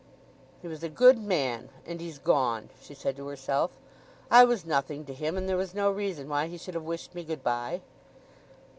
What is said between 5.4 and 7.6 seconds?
there was no reason why he should have wished me good